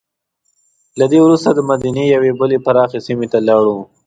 له 0.99 1.05
دې 1.11 1.19
وروسته 1.23 1.49
دمدینې 1.51 2.03
یوې 2.13 2.31
بلې 2.39 2.57
پراخې 2.65 2.99
سیمې 3.07 3.27
ته 3.33 3.39
لاړو. 3.47 3.77